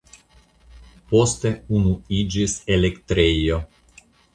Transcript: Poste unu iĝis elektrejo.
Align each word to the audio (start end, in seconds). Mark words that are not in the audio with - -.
Poste 1.11 1.53
unu 1.81 1.95
iĝis 2.23 2.59
elektrejo. 2.79 3.65